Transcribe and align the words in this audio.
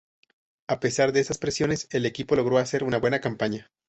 A 0.67 0.79
pesar 0.79 1.11
de 1.11 1.19
estas 1.19 1.37
presiones, 1.37 1.87
el 1.91 2.07
equipo 2.07 2.35
logró 2.35 2.57
hacer 2.57 2.83
una 2.83 2.97
buena 2.97 3.21
campaña. 3.21 3.69